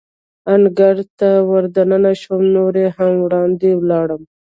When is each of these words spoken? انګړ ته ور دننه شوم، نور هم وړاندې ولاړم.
انګړ 0.53 0.95
ته 1.19 1.29
ور 1.49 1.63
دننه 1.75 2.11
شوم، 2.21 2.43
نور 2.55 2.73
هم 2.97 3.11
وړاندې 3.23 3.69
ولاړم. 3.81 4.21